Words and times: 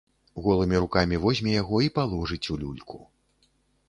Голымі 0.45 0.79
рукамі 0.83 1.19
возьме 1.25 1.51
яго 1.55 1.81
і 1.87 1.91
паложыць 1.97 2.41
у 2.57 2.57
люльку. 2.63 2.99